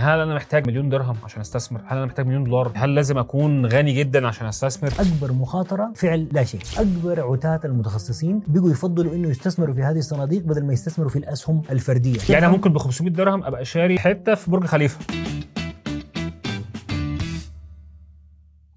هل 0.00 0.20
أنا 0.20 0.34
محتاج 0.34 0.66
مليون 0.66 0.88
درهم 0.88 1.16
عشان 1.24 1.40
أستثمر؟ 1.40 1.80
هل 1.86 1.96
أنا 1.96 2.06
محتاج 2.06 2.26
مليون 2.26 2.44
دولار؟ 2.44 2.72
هل 2.74 2.94
لازم 2.94 3.18
أكون 3.18 3.66
غني 3.66 3.92
جدا 3.92 4.26
عشان 4.26 4.46
أستثمر؟ 4.46 4.92
أكبر 4.98 5.32
مخاطرة 5.32 5.92
فعل 5.96 6.28
لا 6.32 6.44
شيء. 6.44 6.60
أكبر 6.78 7.32
عتاة 7.32 7.60
المتخصصين 7.64 8.42
بيجوا 8.46 8.70
يفضلوا 8.70 9.14
إنه 9.14 9.28
يستثمروا 9.28 9.74
في 9.74 9.82
هذه 9.82 9.98
الصناديق 9.98 10.42
بدل 10.42 10.64
ما 10.66 10.72
يستثمروا 10.72 11.10
في 11.10 11.16
الأسهم 11.18 11.62
الفردية. 11.70 12.18
يعني 12.28 12.48
ممكن 12.48 12.72
ب 12.72 12.78
500 12.78 13.12
درهم 13.12 13.44
أبقى 13.44 13.64
شاري 13.64 13.98
حتة 13.98 14.34
في 14.34 14.50
برج 14.50 14.64
خليفة. 14.64 14.98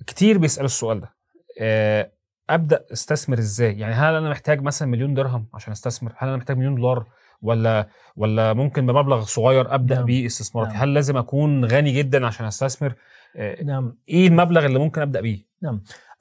كتير 0.08 0.38
بيسألوا 0.38 0.66
السؤال 0.66 1.02
ده. 1.02 1.14
آه، 1.62 2.12
أبدأ 2.50 2.86
أستثمر 2.94 3.40
إزاي؟ 3.40 3.80
يعني 3.80 3.94
هل 3.94 4.16
أنا 4.16 4.30
محتاج 4.30 4.62
مثلا 4.62 4.88
مليون 4.88 5.14
درهم 5.14 5.48
عشان 5.54 5.71
أستثمر؟ 5.71 6.14
هل 6.18 6.28
أنا 6.28 6.38
محتاج 6.38 6.58
مليون 6.58 6.76
دولار؟ 6.76 7.05
ولا 7.44 7.88
ولا 8.16 8.54
ممكن 8.54 8.86
بمبلغ 8.86 9.23
صغير 9.23 9.76
أبدأ 9.76 9.96
نعم. 9.96 10.05
بيه 10.05 10.26
استثماراتي؟ 10.26 10.73
نعم. 10.73 10.82
هل 10.82 10.94
لازم 10.94 11.18
أكون 11.18 11.66
غني 11.66 11.91
جدا 11.91 12.26
عشان 12.26 12.46
أستثمر؟ 12.46 12.96
آه، 13.35 13.63
نعم. 13.63 13.98
إيه 14.09 14.27
المبلغ 14.27 14.66
اللي 14.66 14.80
ممكن 14.80 15.02
أبدأ 15.02 15.22
بيه؟ 15.22 15.45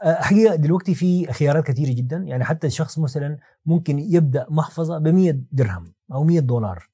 أه، 0.02 0.14
حقيقه 0.23 0.55
دلوقتي 0.55 0.95
في 0.95 1.33
خيارات 1.33 1.66
كثيرة 1.66 1.92
جدا. 1.92 2.16
يعني 2.16 2.45
حتى 2.45 2.66
الشخص 2.66 2.98
مثلا 2.98 3.38
ممكن 3.66 3.98
يبدأ 3.98 4.47
محفظة 4.50 4.98
ب 4.98 5.09
100 5.09 5.34
درهم 5.52 5.92
أو 6.12 6.24
100 6.24 6.41
دولار. 6.41 6.88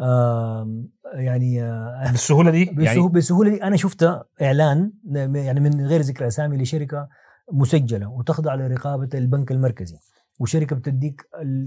آم، 0.00 0.88
يعني 1.14 1.62
آه، 1.62 2.10
بالسهولة 2.10 2.50
دي؟ 2.50 2.64
بالسهوله, 2.64 2.94
يعني 2.94 3.08
بالسهولة 3.08 3.50
دي. 3.50 3.62
أنا 3.62 3.76
شفت 3.76 4.26
إعلان 4.42 4.92
يعني 5.34 5.60
من 5.60 5.86
غير 5.86 6.00
ذكر 6.00 6.26
أسامي 6.26 6.56
لشركة 6.56 7.08
مسجلة 7.52 8.08
وتخضع 8.08 8.54
لرقابة 8.54 9.08
البنك 9.14 9.52
المركزي. 9.52 9.96
وشركة 10.40 10.76
بتديك 10.76 11.22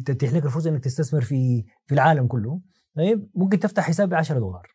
تتيح 0.05 0.33
لك 0.33 0.45
الفرصة 0.45 0.69
إنك 0.69 0.83
تستثمر 0.83 1.21
في 1.21 1.65
في 1.85 1.93
العالم 1.95 2.27
كله. 2.27 2.59
طيب 2.95 3.29
ممكن 3.35 3.59
تفتح 3.59 3.83
حساب 3.83 4.09
ب 4.09 4.13
10 4.13 4.39
دولار. 4.39 4.67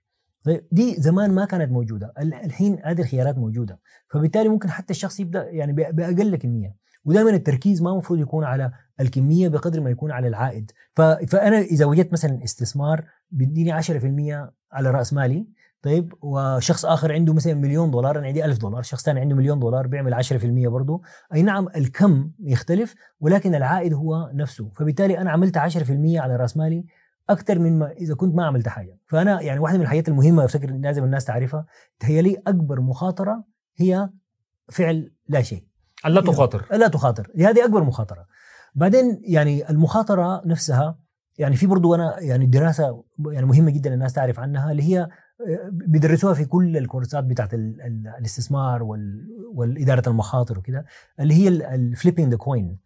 طيب 0.45 0.67
دي 0.73 0.95
زمان 0.99 1.31
ما 1.35 1.45
كانت 1.45 1.73
موجودة. 1.73 2.13
ال- 2.19 2.35
الحين 2.35 2.79
هذه 2.85 3.01
الخيارات 3.01 3.39
موجودة. 3.39 3.81
فبالتالي 4.11 4.49
ممكن 4.49 4.71
حتى 4.71 4.91
الشخص 4.91 5.21
يبدأ 5.21 5.51
يعني 5.51 5.73
بأقل 5.73 6.37
كمية. 6.37 6.77
ودائما 7.05 7.31
التركيز 7.31 7.83
ما 7.83 7.91
المفروض 7.93 8.19
يكون 8.21 8.45
على 8.45 8.73
الكمية 9.01 9.49
بقدر 9.49 9.81
ما 9.81 9.91
يكون 9.91 10.11
على 10.11 10.29
العائد. 10.29 10.71
فأنا 10.95 11.59
إذا 11.59 11.85
وجدت 11.85 12.13
مثلا 12.13 12.45
استثمار 12.45 13.05
بيديني 13.31 13.73
10% 13.73 14.53
على 14.73 14.91
رأس 14.91 15.13
مالي 15.13 15.47
طيب 15.83 16.15
وشخص 16.23 16.85
آخر 16.85 17.13
عنده 17.13 17.35
مثلا 17.35 17.55
مليون 17.55 17.91
دولار 17.91 18.19
أنا 18.19 18.27
عندي 18.27 18.45
ألف 18.45 18.59
دولار 18.59 18.83
شخص 18.83 19.05
ثاني 19.05 19.21
عنده 19.21 19.37
مليون 19.37 19.59
دولار 19.59 19.87
بيعمل 19.87 20.25
10% 20.25 20.69
برضه 20.69 21.03
أي 21.35 21.43
نعم 21.43 21.69
الكم 21.77 22.31
يختلف 22.41 22.95
ولكن 23.21 23.55
العائد 23.55 23.95
هو 23.95 24.31
نفسه. 24.35 24.71
فبالتالي 24.77 25.19
أنا 25.19 25.31
عملت 25.31 25.59
10% 25.59 25.61
على 26.17 26.37
رأس 26.37 26.57
مالي 26.57 26.85
أكثر 27.31 27.59
من 27.59 27.79
ما 27.79 27.91
إذا 27.91 28.15
كنت 28.15 28.35
ما 28.35 28.47
عملت 28.47 28.69
حاجة. 28.69 28.99
فأنا 29.07 29.41
يعني 29.41 29.61
واحدة 29.61 29.79
من 29.79 29.85
الحاجات 29.85 30.09
المهمة 30.09 30.45
أفتكر 30.45 30.71
لازم 30.71 31.05
الناس 31.05 31.25
تعرفها 31.25 31.67
هي 32.03 32.23
لي 32.23 32.43
أكبر 32.47 32.81
مخاطرة 32.81 33.45
هي 33.77 34.11
فعل 34.69 35.13
لا 35.29 35.43
شيء. 35.43 35.65
لا 36.05 36.21
تخاطر. 36.21 36.67
لا 36.71 36.89
تخاطر. 36.89 37.31
هذه 37.39 37.65
أكبر 37.65 37.85
مخاطرة. 37.85 38.27
بعدين 38.75 39.21
يعني 39.25 39.71
المخاطرة 39.71 40.43
نفسها 40.47 40.99
يعني 41.39 41.57
في 41.57 41.67
برضو 41.67 41.95
أنا 41.95 42.21
يعني 42.21 42.47
دراسة 42.47 43.05
يعني 43.27 43.47
مهمة 43.47 43.71
جدا 43.71 43.95
الناس 43.95 44.13
تعرف 44.13 44.41
عنها 44.41 44.73
اللي 44.73 44.83
هي 44.83 45.09
بيدرسوها 45.71 46.35
في 46.35 46.45
كل 46.45 46.77
الكورسات 46.77 47.25
بتاعت 47.25 47.55
ال- 47.55 47.81
ال- 47.83 48.13
الاستثمار 48.19 48.83
وال- 48.83 49.29
والإدارة 49.55 50.09
المخاطر 50.09 50.59
وكده 50.59 50.85
اللي 51.21 51.35
هي 51.35 51.49
ال 51.49 51.58
flipping 51.58 52.31
the 52.31 52.37
coin 52.37 52.79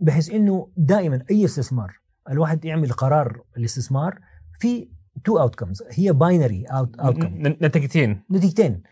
بحيث 0.00 0.30
إنه 0.30 0.68
دائما 0.76 1.22
أي 1.30 1.44
استثمار 1.44 2.00
الواحد 2.30 2.64
يعمل 2.64 2.92
قرار 2.92 3.42
الاستثمار 3.56 4.18
في 4.60 4.88
two 5.24 5.38
outcomes 5.38 5.82
هي 5.90 6.12
binary 6.12 6.64
outcome 6.64 7.26
ن- 7.26 7.56
نتيجتين 7.62 8.22
نتيجتين. 8.30 8.82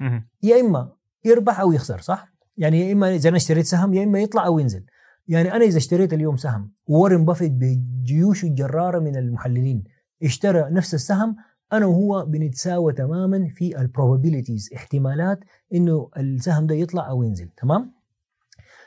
يا 0.42 0.60
إما 0.60 0.92
يربح 1.24 1.60
أو 1.60 1.72
يخسر 1.72 2.00
صح؟ 2.00 2.32
يعني 2.56 2.80
يا 2.88 2.92
إما 2.92 3.14
إذا 3.14 3.28
أنا 3.28 3.36
اشتريت 3.36 3.66
سهم 3.66 3.94
يا 3.94 4.04
إما 4.04 4.18
يطلع 4.20 4.46
أو 4.46 4.58
ينزل. 4.58 4.84
يعني 5.28 5.52
أنا 5.54 5.64
إذا 5.64 5.76
اشتريت 5.78 6.12
اليوم 6.12 6.36
سهم 6.36 6.72
وورن 6.86 7.24
بافيت 7.24 7.52
بجيوشه 7.52 8.46
الجرارة 8.46 8.98
من 8.98 9.16
المحللين 9.16 9.84
اشترى 10.22 10.70
نفس 10.70 10.94
السهم 10.94 11.36
أنا 11.72 11.86
وهو 11.86 12.24
بنتساوى 12.24 12.92
تماما 12.92 13.48
في 13.48 13.80
ال 13.80 13.86
probabilities 13.86 14.70
احتمالات 14.76 15.40
إنه 15.74 16.10
السهم 16.16 16.66
ده 16.66 16.74
يطلع 16.74 17.08
أو 17.08 17.22
ينزل 17.22 17.48
تمام؟ 17.56 17.92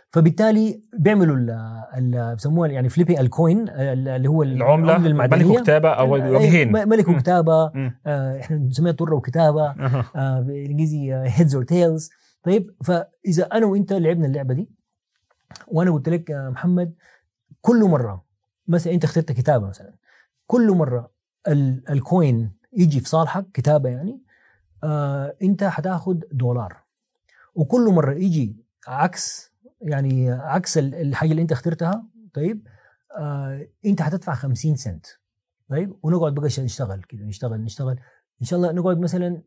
فبالتالي 0.10 0.82
بيعملوا 1.00 1.36
ال 1.98 2.36
بسموها 2.36 2.70
يعني 2.70 2.90
flip 2.90 3.20
ال 3.20 3.30
coin 3.30 3.70
اللي 3.70 4.30
هو 4.30 4.44
العملة 4.44 4.98
ملك 4.98 5.06
المعدنية 5.08 5.46
وكتابة 5.60 5.90
أو 5.90 6.16
أيوة، 6.16 6.30
وجهين 6.38 6.72
ملك 6.72 7.10
مم. 7.10 7.16
وكتابة 7.16 7.72
مم. 7.74 8.00
آه 8.06 8.40
إحنا 8.40 8.58
بنسميها 8.58 8.92
طرة 8.94 9.16
وكتابة. 9.16 9.66
آه، 10.16 10.42
بالإنجليزي 10.42 11.14
heads 11.14 11.56
or 11.56 11.64
tails 11.64 12.10
طيب 12.44 12.72
فإذا 12.84 13.44
أنا 13.54 13.66
وإنت 13.66 13.94
لعبنا 13.94 14.26
اللعبة 14.28 14.54
دي 14.54 14.70
وأنا 15.68 15.92
قلت 15.92 16.10
لك 16.10 16.30
يا 16.30 16.50
محمد 16.50 16.94
كل 17.62 17.84
مرة 17.84 18.26
مثلا 18.68 18.94
أنت 18.94 19.04
اخترت 19.04 19.32
كتابة 19.32 19.68
مثلا 19.68 19.94
كل 20.48 20.72
مرة 20.72 21.12
ال- 21.48 21.84
الكوين 21.90 22.52
يجي 22.74 23.00
في 23.00 23.10
صالحك 23.10 23.46
كتابة 23.54 23.90
يعني 23.90 24.22
آه 24.84 25.36
أنت 25.44 25.64
حتاخد 25.64 26.24
دولار. 26.32 26.78
وكل 27.56 27.90
مرة 27.94 28.14
يجي 28.14 28.56
عكس 28.88 29.52
يعني 29.82 30.32
عكس 30.32 30.78
ال- 30.78 30.96
الحاجة 30.96 31.32
اللي 31.32 31.42
أنت 31.42 31.52
اخترتها 31.52 32.06
طيب 32.34 32.68
آه 33.18 33.68
أنت 33.86 34.02
حتدفع 34.02 34.34
50 34.36 34.76
سنت. 34.76 35.06
طيب 35.70 35.96
ونقعد 36.04 36.34
بقى 36.34 36.48
نشتغل 36.60 37.02
كده 37.04 37.26
نشتغل 37.26 37.62
نشتغل. 37.64 38.00
إن 38.42 38.46
شاء 38.46 38.60
الله 38.60 38.72
نقعد 38.72 39.00
مثلا 39.00 39.42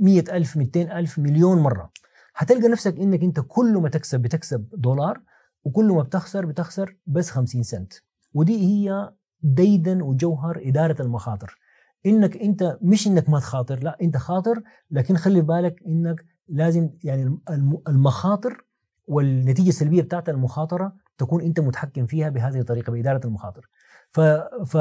مئة 0.00 0.36
ألف 0.36 0.56
200 0.56 0.82
ألف 0.98 1.18
مليون 1.18 1.58
مرة. 1.58 1.90
هتلقى 2.36 2.68
نفسك 2.68 2.96
إنك 2.98 3.22
أنت 3.22 3.40
كل 3.48 3.72
ما 3.78 3.88
تكسب 3.88 4.20
بتكسب 4.20 4.68
دولار 4.74 5.20
وكل 5.64 5.84
ما 5.92 6.02
بتخسر 6.02 6.46
بتخسر 6.46 6.96
بس 7.06 7.30
50 7.30 7.62
سنت. 7.62 7.92
ودي 8.34 8.58
هي 8.66 9.12
ديدن 9.42 10.02
وجوهر 10.02 10.60
إدارة 10.64 11.02
المخاطر. 11.02 11.58
إنك 12.06 12.36
أنت 12.36 12.78
مش 12.82 13.06
إنك 13.06 13.28
ما 13.28 13.38
تخاطر 13.40 13.78
لا 13.82 13.96
أنت 14.02 14.16
خاطر 14.16 14.62
لكن 14.90 15.16
خلي 15.16 15.40
بالك 15.40 15.82
إنك 15.86 16.24
لازم 16.48 16.90
يعني 17.04 17.22
الم- 17.50 17.82
المخاطر 17.88 18.64
والنتيجة 19.06 19.68
السلبية 19.68 20.02
بتاعت 20.02 20.28
المخاطرة 20.28 20.92
تكون 21.18 21.42
أنت 21.42 21.60
متحكم 21.60 22.06
فيها 22.06 22.28
بهذه 22.28 22.60
الطريقة 22.60 22.90
بإدارة 22.92 23.20
المخاطر 23.26 23.68
ف, 24.10 24.20
ف... 24.66 24.74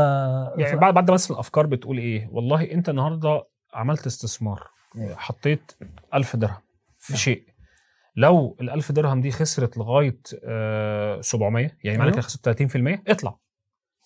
يعني. 0.57 0.75
بعد 0.75 0.93
بعد 0.93 1.11
بس 1.11 1.31
الأفكار 1.31 1.65
بتقول 1.65 1.97
إيه 1.97 2.29
والله 2.31 2.71
أنت 2.71 2.89
النهارده 2.89 3.43
عملت 3.73 4.05
استثمار 4.05 4.67
أيوة. 4.97 5.15
حطيت 5.15 5.71
ألف 6.13 6.35
درهم 6.35 6.57
في 6.97 7.13
نعم. 7.13 7.19
شيء 7.19 7.43
لو 8.15 8.57
ال 8.61 8.69
1000 8.69 8.91
درهم 8.91 9.21
دي 9.21 9.31
خسرت 9.31 9.77
لغاية 9.77 10.19
آه 10.43 11.21
700 11.21 11.71
يعني 11.83 12.01
أيوة. 12.01 12.11
كده 12.11 12.21
خسرت 12.21 12.61
30% 12.61 12.99
اطلع 13.07 13.37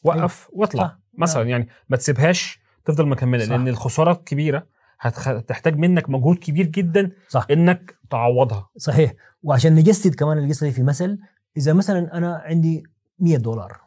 وقف 0.03 0.49
واطلع 0.53 0.83
صح. 0.83 0.99
مثلا 1.17 1.43
يعني 1.43 1.67
ما 1.89 1.97
تسيبهاش 1.97 2.59
تفضل 2.89 3.07
مكملة 3.07 3.43
صح. 3.43 3.49
لأن 3.51 3.67
الخسارة 3.67 4.11
الكبيره 4.11 4.67
هتحتاج 4.99 5.77
منك 5.77 6.09
مجهود 6.09 6.37
كبير 6.37 6.65
جدا 6.65 7.11
صح. 7.29 7.47
إنك 7.51 7.95
تعوضها. 8.09 8.69
صحيح. 8.77 9.13
وعشان 9.43 9.75
نجسد 9.75 10.15
كمان 10.15 10.37
القصة 10.37 10.67
دي 10.67 10.73
في 10.73 10.83
مثل 10.83 11.19
إذا 11.57 11.73
مثلا 11.73 12.17
أنا 12.17 12.41
عندي 12.45 12.83
100 13.19 13.37
دولار 13.37 13.77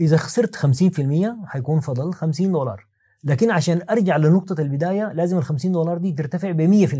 إذا 0.00 0.16
خسرت 0.16 0.56
50% 0.56 1.46
حيكون 1.46 1.80
فضل 1.80 2.12
50 2.12 2.52
دولار. 2.52 2.86
لكن 3.24 3.50
عشان 3.50 3.80
أرجع 3.90 4.16
لنقطة 4.16 4.60
البداية 4.62 5.12
لازم 5.12 5.38
ال 5.38 5.42
50 5.42 5.72
دولار 5.72 5.98
دي 5.98 6.12
ترتفع 6.12 6.50
ب 6.50 6.86
100% 6.86 6.94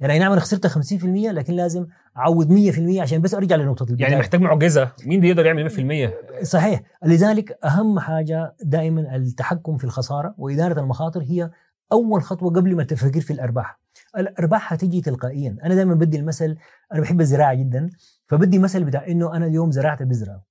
يعني 0.00 0.12
اي 0.12 0.18
نعم 0.18 0.32
أنا 0.32 0.40
خسرت 0.40 0.66
50% 0.66 1.04
لكن 1.04 1.52
لازم 1.54 1.86
أعوض 2.16 2.52
100% 2.52 2.98
عشان 3.00 3.20
بس 3.20 3.34
أرجع 3.34 3.56
لنقطة 3.56 3.82
البداية. 3.82 4.08
يعني 4.08 4.20
محتاج 4.20 4.40
معجزة. 4.40 4.92
مين 5.06 5.20
بيقدر 5.20 5.46
يعمل 5.46 5.70
100% 6.40 6.44
صحيح. 6.44 6.82
لذلك 7.04 7.58
أهم 7.64 7.98
حاجة 7.98 8.54
دائما 8.62 9.16
التحكم 9.16 9.76
في 9.76 9.84
الخسارة 9.84 10.34
وإدارة 10.38 10.80
المخاطر 10.80 11.22
هي 11.22 11.50
أول 11.92 12.22
خطوة 12.22 12.50
قبل 12.50 12.76
ما 12.76 12.84
تفكر 12.84 13.20
في 13.20 13.32
الأرباح. 13.32 13.80
الأرباح 14.18 14.72
هتيجي 14.72 15.00
تلقائيا. 15.00 15.56
أنا 15.64 15.74
دائما 15.74 15.94
بدي 15.94 16.16
المثل 16.16 16.56
أنا 16.92 17.00
بحب 17.00 17.20
الزراعة 17.20 17.54
جدا 17.54 17.90
فبدي 18.26 18.58
مثل 18.58 18.84
بتاع 18.84 19.06
إنه 19.06 19.36
أنا 19.36 19.46
اليوم 19.46 19.70
زرعت 19.70 20.02
بذرة. 20.02 20.42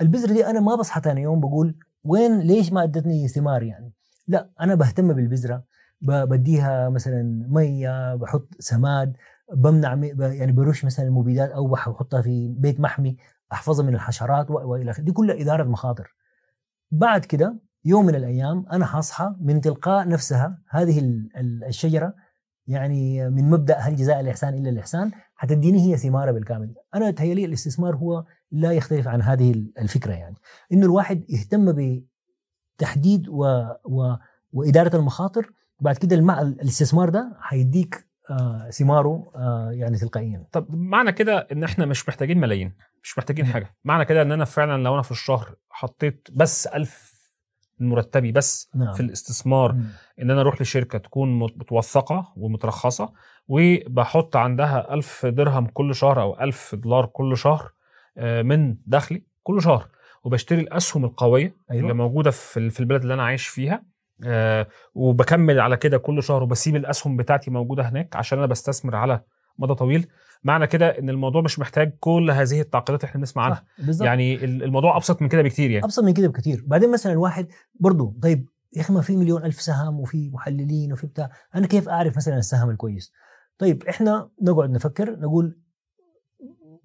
البذرة 0.00 0.32
دي 0.32 0.46
أنا 0.46 0.60
ما 0.60 0.74
بصحى 0.74 1.00
ثاني 1.00 1.22
يوم 1.22 1.40
بقول 1.40 1.74
وين؟ 2.04 2.40
ليش 2.40 2.72
ما 2.72 2.82
أدتني 2.82 3.28
ثمار 3.28 3.62
يعني؟ 3.62 3.92
لا 4.28 4.50
أنا 4.60 4.74
بهتم 4.74 5.12
بالبذرة 5.12 5.64
بديها 6.02 6.88
مثلا 6.88 7.46
مية 7.48 8.14
بحط 8.14 8.48
سماد 8.58 9.16
بمنع 9.54 9.94
يعني 10.32 10.52
برش 10.52 10.84
مثلا 10.84 11.06
المبيدات 11.06 11.50
أو 11.50 11.66
بحطها 11.68 12.22
في 12.22 12.54
بيت 12.58 12.80
محمي 12.80 13.16
أحفظها 13.52 13.86
من 13.86 13.94
الحشرات 13.94 14.50
وإلى 14.50 14.90
آخره. 14.90 15.02
دي 15.02 15.12
كلها 15.12 15.40
إدارة 15.40 15.64
مخاطر. 15.64 16.14
بعد 16.90 17.24
كده 17.24 17.58
يوم 17.84 18.06
من 18.06 18.14
الأيام 18.14 18.66
أنا 18.72 18.86
حصحى 18.86 19.34
من 19.40 19.60
تلقاء 19.60 20.08
نفسها 20.08 20.58
هذه 20.70 20.98
ال- 20.98 21.28
ال- 21.36 21.64
الشجرة 21.64 22.14
يعني 22.66 23.30
من 23.30 23.50
مبدأ 23.50 23.76
هل 23.78 23.96
جزاء 23.96 24.20
الإحسان 24.20 24.54
إلا 24.54 24.70
الإحسان 24.70 25.10
حتديني 25.34 25.92
هي 25.92 25.96
ثماره 25.96 26.30
بالكامل. 26.30 26.74
أنا 26.94 27.10
تهيألي 27.10 27.44
الاستثمار 27.44 27.96
هو 27.96 28.24
لا 28.50 28.72
يختلف 28.72 29.08
عن 29.08 29.22
هذه 29.22 29.64
الفكرة 29.78 30.12
يعني. 30.12 30.36
إنه 30.72 30.86
الواحد 30.86 31.24
يهتم 31.28 31.72
بتحديد 32.76 33.28
و... 33.28 33.44
و... 33.84 34.14
وإدارة 34.52 34.96
المخاطر. 34.96 35.50
بعد 35.80 35.96
كده 35.96 36.16
المع... 36.16 36.40
الاستثمار 36.42 37.08
ده 37.08 37.36
هيديك 37.48 38.06
آه 38.30 38.70
ثماره 38.70 39.32
آه 39.36 39.70
يعني 39.72 39.96
تلقائيا. 39.98 40.46
طب 40.52 40.66
معنى 40.70 41.12
كده 41.12 41.46
إن 41.52 41.64
إحنا 41.64 41.86
مش 41.86 42.08
محتاجين 42.08 42.38
ملايين 42.38 42.72
مش 43.02 43.18
محتاجين. 43.18 43.46
حاجة. 43.46 43.74
معنى 43.84 44.04
كده 44.04 44.22
إن 44.22 44.32
أنا 44.32 44.44
فعلا 44.44 44.82
لو 44.82 44.94
أنا 44.94 45.02
في 45.02 45.10
الشهر 45.10 45.54
حطيت 45.70 46.28
بس 46.32 46.66
ألف 46.66 47.16
من 47.78 47.88
مرتبي 47.88 48.32
بس 48.32 48.70
نعم. 48.74 48.92
في 48.94 49.00
الاستثمار 49.00 49.72
مم. 49.72 49.84
إن 50.22 50.30
أنا 50.30 50.40
أروح 50.40 50.60
لشركة 50.62 50.98
تكون 50.98 51.38
مت- 51.38 51.58
متوثقة 51.58 52.32
ومترخصة 52.36 53.12
وبحط 53.48 54.36
عندها 54.36 54.94
ألف 54.94 55.26
درهم 55.26 55.66
كل 55.66 55.94
شهر 55.94 56.22
أو 56.22 56.40
ألف 56.40 56.74
دولار 56.74 57.06
كل 57.06 57.36
شهر 57.36 57.72
آه، 58.18 58.42
من 58.42 58.76
دخلي 58.86 59.22
كل 59.42 59.62
شهر. 59.62 59.88
وبشتري 60.26 60.60
الأسهم 60.60 61.04
القوية 61.04 61.56
أيوة. 61.70 61.82
اللي 61.82 61.94
موجودة 61.94 62.30
في 62.30 62.56
ال- 62.56 62.70
في 62.70 62.80
البلد 62.80 63.02
اللي 63.02 63.14
أنا 63.14 63.22
عايش 63.22 63.46
فيها. 63.46 63.82
آه، 64.24 64.66
وبكمل 64.94 65.60
على 65.60 65.76
كده 65.76 65.98
كل 65.98 66.22
شهر 66.22 66.42
وبسيب 66.42 66.76
الأسهم 66.76 67.16
بتاعتي 67.16 67.50
موجودة 67.50 67.88
هناك 67.88 68.16
عشان 68.16 68.38
أنا 68.38 68.46
بستثمر 68.46 68.96
على 68.96 69.20
مدى 69.58 69.74
طويل. 69.74 70.06
معنى 70.44 70.66
كده 70.66 70.98
إن 70.98 71.10
الموضوع 71.10 71.42
مش 71.42 71.58
محتاج 71.58 71.92
كل 72.00 72.30
هذه 72.30 72.60
التعقيدات 72.60 73.00
اللي 73.00 73.10
إحنا 73.10 73.18
بنسمع 73.20 73.42
عنها. 73.44 73.56
صح 73.56 73.86
بالظبط. 73.86 74.06
يعني 74.06 74.44
ال- 74.44 74.62
الموضوع 74.62 74.96
أبسط 74.96 75.22
من 75.22 75.28
كده 75.28 75.42
بكتير 75.42 75.70
يعني. 75.70 75.84
أبسط 75.84 76.04
من 76.04 76.12
كده 76.12 76.28
بكثير 76.28 76.64
بعدين 76.66 76.92
مثلا 76.92 77.12
الواحد 77.12 77.48
برضه 77.80 78.14
طيب 78.22 78.48
يا 78.76 78.80
أخي 78.80 78.92
ما 78.92 79.00
في 79.00 79.16
مليون 79.16 79.44
ألف 79.44 79.60
سهم 79.60 80.00
وفي 80.00 80.30
محللين 80.30 80.92
وفي 80.92 81.06
بتاع 81.06 81.30
أنا 81.54 81.66
كيف 81.66 81.88
أعرف 81.88 82.16
مثلا 82.16 82.38
السهم 82.38 82.70
الكويس؟ 82.70 83.12
طيب 83.58 83.82
إحنا 83.88 84.30
نقعد 84.42 84.70
نفكر 84.70 85.18
نقول 85.20 85.58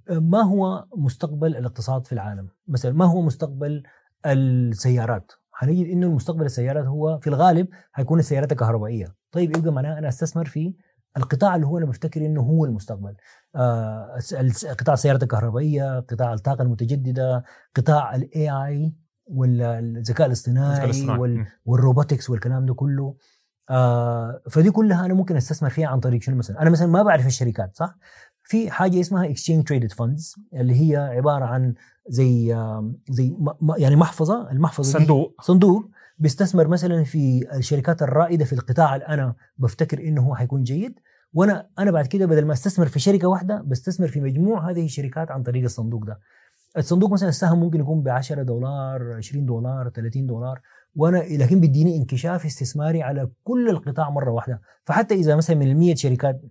ما 0.09 0.42
هو 0.42 0.86
مستقبل 0.98 1.57
الاقتصاد 1.57 2.07
في 2.07 2.13
العالم؟ 2.13 2.50
مثلا 2.68 2.92
ما 2.92 3.06
هو 3.06 3.21
مستقبل 3.21 3.83
السيارات؟ 4.25 5.31
هنجد 5.57 5.86
إنه 5.86 6.07
المستقبل 6.07 6.45
السيارات 6.45 6.86
هو 6.86 7.19
في 7.19 7.27
الغالب 7.27 7.68
هيكون 7.95 8.19
السيارات 8.19 8.51
الكهربائية. 8.51 9.15
طيب 9.31 9.57
يبقى 9.57 9.71
معناه 9.71 9.98
أنا 9.98 10.07
أستثمر 10.07 10.45
في 10.45 10.75
القطاع 11.18 11.56
اللي 11.56 11.68
هو 11.68 11.77
أنا 11.77 11.86
بفتكر 11.86 12.25
إنه 12.25 12.42
هو 12.42 12.65
المستقبل. 12.65 13.15
آه 13.56 14.19
قطاع 14.80 14.94
السيارات 14.94 15.24
الكهربائية 15.24 16.00
قطاع 16.00 16.33
الطاقة 16.33 16.62
المتجددة 16.62 17.44
قطاع 17.75 18.15
ال 18.16 18.50
AI 18.50 18.94
والذكاء 19.25 19.80
الذكاء 19.80 20.27
الاصطناعي. 20.27 21.19
وال. 21.19 21.45
وال 21.66 21.78
robotics 21.78 22.30
والكلام 22.30 22.65
ده 22.65 22.74
كله. 22.74 23.15
آه 23.69 24.42
فدي 24.50 24.71
كلها 24.71 25.06
أنا 25.06 25.13
ممكن 25.13 25.36
أستثمر 25.36 25.69
فيها 25.69 25.88
عن 25.88 26.00
طريق 26.00 26.21
شنو 26.21 26.36
مثلا؟ 26.36 26.62
أنا 26.62 26.69
مثلا 26.69 26.88
ما 26.88 27.03
بعرف 27.03 27.27
الشركات 27.27 27.75
صح؟ 27.75 27.98
في 28.51 28.71
حاجة 28.71 29.00
اسمها 29.00 29.25
exchange 29.25 29.68
traded 29.68 29.92
funds 29.92 30.36
اللي 30.53 30.81
هي 30.81 30.98
عبارة 30.98 31.45
عن 31.45 31.74
زي 32.07 32.56
زي 33.09 33.36
يعني 33.77 33.95
محفظة. 33.95 34.51
المحفظة 34.51 35.00
صندوق. 35.00 35.42
صندوق 35.42 35.89
بيستثمر 36.19 36.68
مثلا 36.68 37.03
في 37.03 37.48
الشركات 37.53 38.01
الرائدة 38.01 38.45
في 38.45 38.53
القطاع 38.53 38.95
اللي 38.95 39.07
أنا 39.07 39.36
بفتكر 39.57 40.00
إنه 40.00 40.21
هو 40.21 40.36
حيكون 40.36 40.63
جيد. 40.63 41.00
وأنا 41.33 41.68
أنا 41.80 41.92
بعد 41.92 42.07
كده 42.07 42.25
بدل 42.25 42.45
ما 42.45 42.53
أستثمر 42.53 42.86
في 42.86 43.00
شركة 43.00 43.27
واحدة 43.27 43.63
بستثمر 43.68 44.07
في 44.07 44.21
مجموع 44.21 44.71
هذه 44.71 44.86
الشركات 44.86 45.31
عن 45.31 45.44
طريق 45.44 45.63
الصندوق 45.63 46.06
ده. 46.06 46.19
الصندوق 46.77 47.12
مثلا 47.12 47.30
السهم 47.30 47.59
ممكن 47.59 47.80
يكون 47.80 48.01
ب 48.01 48.09
10 48.09 48.44
دولار 48.44 49.13
20 49.13 49.45
دولار 49.45 49.89
30 49.89 50.25
دولار. 50.25 50.59
وأنا 50.95 51.18
لكن 51.18 51.59
بيديني 51.59 51.98
انكشاف 51.98 52.45
استثماري 52.45 53.03
على 53.03 53.30
كل 53.44 53.69
القطاع 53.69 54.09
مرة 54.09 54.31
واحدة. 54.31 54.62
فحتى 54.86 55.15
إذا 55.15 55.36
مثلا 55.36 55.56
من 55.56 55.71
ال 55.71 55.77
100 55.77 55.95
شركات 55.95 56.42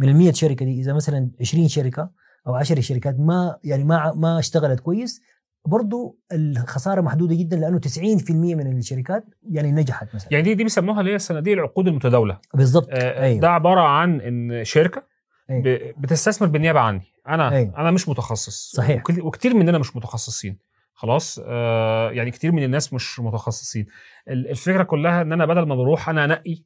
من 0.00 0.08
ال 0.08 0.16
100 0.16 0.32
شركة 0.32 0.64
دي 0.64 0.80
إذا 0.80 0.92
مثلا 0.92 1.30
20 1.40 1.68
شركة 1.68 2.10
أو 2.46 2.54
10 2.54 2.80
شركات 2.80 3.16
ما 3.18 3.56
يعني 3.64 3.84
ما 3.84 4.12
ما 4.16 4.38
اشتغلت 4.38 4.80
كويس 4.80 5.20
برضو 5.66 6.18
الخسارة 6.32 7.00
محدودة 7.00 7.34
جدا 7.34 7.56
لأنه 7.56 7.78
90% 7.78 8.30
من 8.30 8.78
الشركات 8.78 9.24
يعني 9.50 9.72
نجحت 9.72 10.14
مثلا 10.14 10.28
يعني 10.32 10.44
دي 10.44 10.54
دي 10.54 10.62
بيسموها 10.64 11.00
اللي 11.00 11.12
هي 11.12 11.18
صناديق 11.18 11.52
العقود 11.52 11.88
المتداولة 11.88 12.38
بالضبط 12.54 12.88
آه، 12.90 13.22
أيوة. 13.22 13.40
ده 13.40 13.50
عبارة 13.50 13.80
عن 13.80 14.20
إن 14.20 14.64
شركة 14.64 15.02
أيوة. 15.50 15.62
ب- 15.62 15.94
بتستثمر 16.00 16.48
بالنيابة 16.48 16.80
عني 16.80 17.02
أنا 17.28 17.50
أيوة. 17.50 17.76
أنا 17.76 17.90
مش 17.90 18.08
متخصص 18.08 18.72
صحيح. 18.76 19.02
وكتير 19.22 19.54
مننا 19.54 19.78
مش 19.78 19.96
متخصصين 19.96 20.58
خلاص 20.94 21.40
آه 21.44 22.10
يعني 22.10 22.30
كتير 22.30 22.52
من 22.52 22.62
الناس 22.64 22.92
مش 22.92 23.20
متخصصين 23.20 23.86
ال- 24.28 24.50
الفكرة 24.50 24.82
كلها 24.82 25.22
إن 25.22 25.32
أنا 25.32 25.46
بدل 25.46 25.62
ما 25.62 25.74
بروح 25.74 26.08
أنا 26.08 26.24
أنقي 26.24 26.64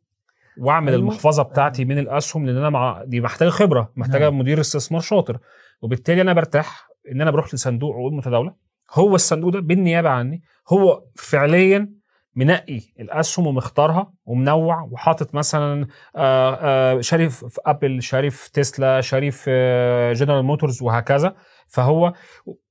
واعمل 0.59 0.89
أيوة. 0.89 1.01
المحفظة 1.01 1.43
بتاعتي 1.43 1.85
من 1.85 1.99
الأسهم 1.99 2.47
لأن 2.47 2.57
أنا 2.57 2.71
مع 2.71 3.03
دي 3.07 3.21
محتاجة 3.21 3.49
خبرة 3.49 3.93
محتاجة 3.97 4.23
نعم. 4.25 4.39
مدير 4.39 4.61
استثمار 4.61 5.01
شاطر 5.01 5.39
وبالتالي 5.83 6.21
أنا 6.21 6.33
برتاح 6.33 6.89
إن 7.13 7.21
أنا 7.21 7.31
بروح 7.31 7.55
لصندوق 7.55 7.95
عقود 7.97 8.13
متداولة 8.13 8.55
هو 8.93 9.15
الصندوق 9.15 9.51
ده 9.53 9.61
بالنيابة 9.61 10.09
عني 10.09 10.43
هو 10.69 11.05
فعليا 11.15 11.91
منقي 12.37 12.81
الأسهم 13.01 13.47
ومختارها 13.47 14.13
ومنوع 14.25 14.83
وحاطط 14.91 15.35
مثلا 15.35 15.87
آه، 16.17 16.55
آه، 16.55 17.01
شاري 17.01 17.29
في 17.29 17.59
أبل 17.67 18.03
شاري 18.03 18.31
في 18.31 18.53
تسلا 18.53 19.01
شاري 19.01 19.31
في 19.31 19.51
آه، 19.51 20.13
جنرال 20.13 20.45
موتورز 20.45 20.83
وهكذا 20.83 21.35
فهو 21.69 22.13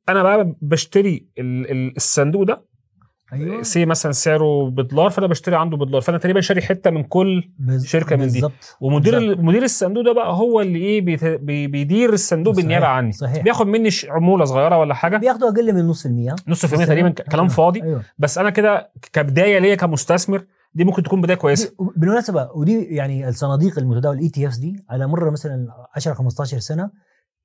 أنا 0.09 0.23
بقى 0.23 0.55
بشتري 0.61 1.27
ال- 1.39 1.71
ال- 1.71 1.95
الصندوق 1.95 2.43
ده 2.43 2.65
أيوه. 3.33 3.63
say 3.63 3.85
مثلا 3.85 4.11
سعره 4.11 4.69
بدولار 4.69 5.09
فأنا 5.09 5.27
بشتري 5.27 5.55
عنده 5.55 5.77
بدولار. 5.77 6.01
فأنا 6.01 6.17
تقريبا 6.17 6.41
شاري 6.41 6.61
حتة 6.61 6.89
من 6.89 7.03
كل 7.03 7.43
بز- 7.59 7.85
شركة 7.85 8.15
من 8.15 8.27
دي. 8.27 8.41
ومدير 8.81 9.19
بالضبط. 9.19 9.39
ال- 9.39 9.45
مدير 9.45 9.63
الصندوق 9.63 10.03
ده 10.05 10.13
بقى 10.13 10.33
هو 10.33 10.61
اللي 10.61 10.79
إيه 10.79 11.01
بيت- 11.01 11.25
بي- 11.25 11.67
بيدير 11.67 12.13
الصندوق 12.13 12.55
بالنيابة 12.55 12.85
عني. 12.85 13.11
صحيح. 13.11 13.43
بياخد 13.43 13.67
مني 13.67 13.89
عمولة 14.09 14.45
صغيرة 14.45 14.77
ولا 14.77 14.93
حاجة. 14.93 15.17
بياخدوا 15.17 15.49
أقل 15.49 15.73
من 15.75 15.87
نص 15.87 16.05
المية. 16.05 16.35
نص 16.47 16.65
في 16.65 16.73
المية 16.73 16.85
تقريبا 16.85 17.09
ك- 17.09 17.21
كلام 17.21 17.45
أيوة. 17.45 17.55
فاضي. 17.55 17.83
أيوه. 17.83 18.01
بس 18.19 18.37
أنا 18.37 18.49
كده 18.49 18.89
كبداية 19.13 19.59
ليا 19.59 19.75
كمستثمر 19.75 20.45
دي 20.75 20.83
ممكن 20.83 21.03
تكون 21.03 21.21
بداية 21.21 21.37
كويسة. 21.37 21.71
بالمناسبة 21.95 22.49
ودي 22.55 22.83
يعني 22.83 23.29
الصناديق 23.29 23.79
المتداولة 23.79 24.17
ال 24.19 24.29
ETF 24.29 24.57
دي 24.59 24.85
على 24.89 25.07
مر 25.07 25.31
مثلا 25.31 25.67
10 25.95 26.13
15 26.13 26.59
سنة 26.59 26.89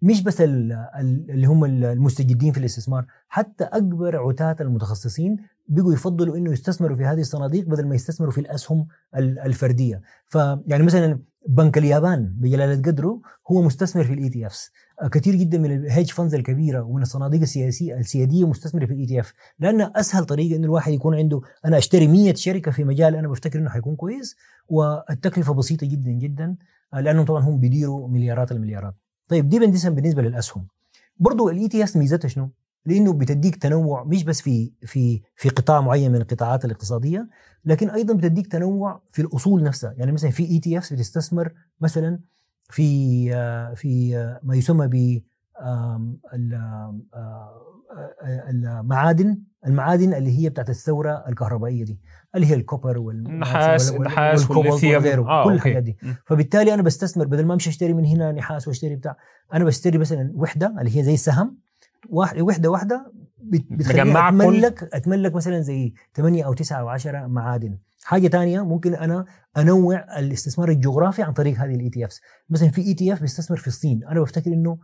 مش 0.03 0.23
بس 0.23 0.41
ال- 0.41 0.73
ال- 0.73 1.31
اللي 1.31 1.47
هم 1.47 1.65
المستجدين 1.65 2.53
في 2.53 2.59
الاستثمار 2.59 3.07
حتى 3.29 3.65
أكبر 3.65 4.17
عتاة 4.29 4.57
المتخصصين 4.61 5.37
بيجوا 5.69 5.93
يفضلوا 5.93 6.37
إنه 6.37 6.53
يستثمروا 6.53 6.97
في 6.97 7.05
هذه 7.05 7.21
الصناديق 7.21 7.65
بدل 7.69 7.87
ما 7.89 7.95
يستثمروا 7.95 8.33
في 8.33 8.41
الأسهم 8.41 8.87
ال- 9.17 9.39
الفردية. 9.39 10.01
فيعني 10.27 10.83
مثلا 10.83 11.19
بنك 11.49 11.79
اليابان 11.79 12.35
بجلالة 12.39 12.83
قدره 12.83 13.21
هو 13.51 13.63
مستثمر 13.63 14.05
في 14.05 14.13
ال 14.13 14.29
ETFs 14.29 14.71
كثير 15.13 15.35
جدا 15.35 15.59
من 15.59 15.73
ال 15.77 15.83
hedge 15.83 16.11
funds 16.11 16.35
الكبيرة 16.35 16.83
ومن 16.83 17.03
الصناديق 17.03 17.41
السياسيه 17.41 17.95
السيادية 17.95 18.49
مستثمرة 18.49 18.87
في 18.87 18.93
ال 18.93 19.07
ETF 19.07 19.33
لأن 19.59 19.81
أسهل 19.97 20.25
طريقة 20.25 20.57
إنه 20.57 20.65
الواحد 20.65 20.93
يكون 20.93 21.15
عنده 21.15 21.41
أنا 21.65 21.79
أشتري 21.79 22.09
100 22.09 22.35
شركة 22.35 22.71
في 22.71 22.85
مجال 22.85 23.17
أنا 23.17 23.29
بفتكر 23.29 23.59
إنه 23.59 23.71
حيكون 23.71 23.97
كويس 23.97 24.37
والتكلفة 24.69 25.55
بسيطة 25.55 25.87
جدا 25.87 26.11
جدا 26.11 26.57
لأنهم 26.93 27.25
طبعا 27.25 27.43
هم 27.43 27.59
بيديروا 27.61 28.09
مليارات 28.09 28.53
المليارات. 28.53 28.95
طيب 29.29 29.49
دي 29.49 29.59
بالنسبة 29.59 29.91
بالنسبة 29.91 30.23
للأسهم 30.23 30.67
برضو 31.17 31.49
ال 31.49 31.69
ETF 31.69 31.97
ميزتها 31.97 32.29
شنو؟ 32.29 32.51
لأنه 32.87 33.13
بتديك 33.13 33.57
تنوع 33.57 34.05
مش 34.05 34.25
بس 34.25 34.41
في 34.41 34.73
في 34.83 35.23
في 35.37 35.49
قطاع 35.49 35.81
معين 35.81 36.13
من 36.13 36.21
القطاعات 36.21 36.65
الاقتصادية 36.65 37.29
لكن 37.65 37.91
أيضا 37.91 38.15
بتديك 38.15 38.47
تنوع 38.47 39.03
في 39.09 39.23
الأصول 39.23 39.63
نفسها 39.63 39.93
يعني 39.93 40.13
مثلا 40.13 40.31
في 40.31 40.45
ETF 40.51 40.93
بتستثمر 40.93 41.53
مثلا 41.81 42.21
في 42.71 43.29
آه، 43.35 43.75
في 43.75 44.17
آه، 44.17 44.41
ما 44.43 44.57
يسمى 44.57 44.89
آه، 45.61 46.15
آه، 47.15 48.51
المعادن 48.51 49.39
المعادن 49.67 50.15
اللي 50.15 50.39
هي 50.39 50.49
بتاعت 50.49 50.71
الثورة 50.71 51.25
الكهربائية 51.29 51.85
دي 51.85 52.01
اللي 52.35 52.47
هي 52.47 52.55
ال 52.55 52.61
copper 52.61 52.99
وال- 52.99 53.27
النحاس 53.97 54.51
والليثيوم. 54.51 54.95
وغيره 55.03 55.29
آه 55.29 55.45
كل 55.45 55.53
الحاجات 55.53 55.83
دي. 55.83 55.97
فبالتالي 56.27 56.75
أنا 56.75 56.83
بستثمر 56.83 57.27
بدل 57.27 57.47
ما 57.47 57.55
أمشي 57.55 57.71
أشتري 57.71 57.93
من 57.95 58.05
هنا 58.05 58.33
نحاس 58.33 58.69
وأشتري 58.69 58.97
بتاع 58.97 59.17
أنا 59.55 59.65
بشتري 59.65 59.99
مثلا 59.99 60.33
وحدة 60.35 60.75
اللي 60.81 60.97
هي 60.99 61.03
زي 61.03 61.15
السهم 61.15 61.57
واحد 62.11 62.41
وحدة 62.41 62.71
واحدة 62.71 63.13
بت- 63.43 63.67
بتخليني 63.73 64.05
مجمعة 64.11 64.31
كل- 64.31 64.41
أتملك 64.41 64.89
أتملك 64.95 65.35
مثلا 65.35 65.61
زي 65.61 65.95
8 66.15 66.45
أو 66.47 66.53
9 66.53 66.81
أو 66.81 66.89
10 66.89 67.27
معادن. 67.27 67.79
حاجة 68.05 68.29
تانية 68.29 68.63
ممكن 68.65 68.95
أنا 68.95 69.25
أنوع 69.57 70.19
الاستثمار 70.19 70.69
الجغرافي 70.69 71.23
عن 71.23 71.33
طريق 71.33 71.59
هذه 71.59 71.75
ال 71.75 71.91
ETFs 71.91 72.21
مثلا 72.51 72.69
في 72.69 72.83
ETF 72.83 73.21
بيستثمر 73.21 73.57
في 73.57 73.67
الصين. 73.67 74.05
أنا 74.05 74.21
بفتكر 74.21 74.51
إنه 74.53 74.79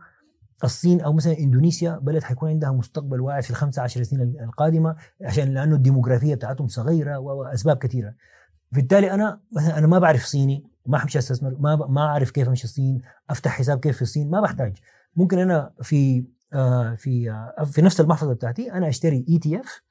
الصين 0.63 1.01
أو 1.01 1.13
مثلا 1.13 1.39
إندونيسيا 1.39 1.97
بلد 2.01 2.23
حيكون 2.23 2.49
عندها 2.49 2.71
مستقبل 2.71 3.21
واعد 3.21 3.43
في 3.43 3.49
الخمسة 3.49 3.81
عشر 3.81 4.03
سنين 4.03 4.35
القادمة 4.43 4.95
عشان 5.21 5.53
لأنه 5.53 5.75
الديموغرافية 5.75 6.35
بتاعتهم 6.35 6.67
صغيرة 6.67 7.17
واسباب 7.19 7.77
كثيرة. 7.77 8.13
بالتالي 8.71 9.11
أنا 9.13 9.39
مثلا 9.55 9.77
أنا 9.77 9.87
ما 9.87 9.99
بعرف 9.99 10.25
صيني 10.25 10.63
ما 10.85 10.97
حمشي 10.97 11.19
أستثمر 11.19 11.55
ما 11.59 11.75
ب- 11.75 11.91
ما 11.91 12.01
أعرف 12.01 12.31
كيف 12.31 12.47
أمشي 12.47 12.63
الصين 12.63 13.01
أفتح 13.29 13.51
حساب 13.51 13.79
كيف 13.79 13.95
في 13.95 14.01
الصين 14.01 14.29
ما 14.29 14.41
بحتاج. 14.41 14.77
ممكن 15.15 15.39
أنا 15.39 15.71
في 15.81 16.25
آه 16.53 16.95
في 16.95 17.31
آه 17.31 17.63
في 17.63 17.81
نفس 17.81 18.01
المحفظة 18.01 18.33
بتاعتي 18.33 18.71
أنا 18.73 18.89
أشتري 18.89 19.25
ETF 19.29 19.81